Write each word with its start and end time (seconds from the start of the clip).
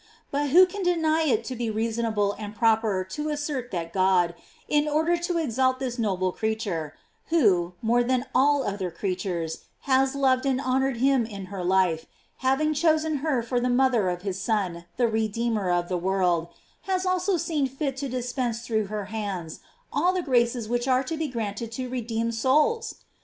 But 0.31 0.49
who 0.49 0.65
can 0.65 0.81
deny 0.81 1.25
it 1.25 1.43
to 1.43 1.55
be 1.55 1.69
reason 1.69 2.07
able 2.07 2.33
and 2.39 2.55
proper 2.55 3.03
to 3.03 3.29
assert 3.29 3.69
that 3.69 3.93
God, 3.93 4.33
in 4.67 4.87
order 4.87 5.15
to 5.17 5.37
exalt 5.37 5.77
this 5.77 5.99
noble 5.99 6.31
creature, 6.31 6.95
who, 7.27 7.73
more 7.83 8.03
than 8.03 8.25
all 8.33 8.63
other 8.63 8.89
creatures, 8.89 9.65
has 9.81 10.15
loved 10.15 10.43
and 10.43 10.59
honored 10.59 10.97
him 10.97 11.23
in 11.27 11.45
her 11.53 11.63
life, 11.63 12.07
having 12.37 12.73
chosen 12.73 13.17
her 13.17 13.43
for 13.43 13.59
the 13.59 13.69
mother 13.69 14.09
of 14.09 14.23
his 14.23 14.41
Son 14.41 14.85
the 14.97 15.07
Redeemer 15.07 15.69
of 15.69 15.87
the 15.87 15.99
world, 15.99 16.47
has 16.87 17.05
also 17.05 17.37
seen 17.37 17.67
fit 17.67 17.95
to 17.97 18.09
dispense 18.09 18.65
through 18.65 18.87
her 18.87 19.05
hands 19.13 19.59
all 19.93 20.13
the 20.13 20.23
graces 20.23 20.67
which 20.67 20.87
are 20.87 21.03
to 21.03 21.15
be 21.15 21.27
granted 21.27 21.71
to 21.73 21.87
redeemed 21.87 22.33
souls? 22.33 23.03